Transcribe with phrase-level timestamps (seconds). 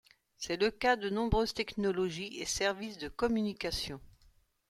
[0.39, 4.01] C'est le cas de nombreuses technologies et services de communications.